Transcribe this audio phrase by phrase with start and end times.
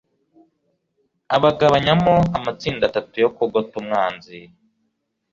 [1.35, 4.37] abagabanyamo amatsinda atatu yo kugota umwanzi